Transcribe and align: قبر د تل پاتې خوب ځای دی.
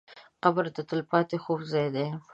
قبر 0.43 0.65
د 0.75 0.77
تل 0.89 1.01
پاتې 1.11 1.35
خوب 1.43 1.59
ځای 1.71 1.87
دی. 1.95 2.07